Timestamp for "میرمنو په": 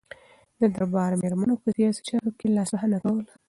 1.21-1.67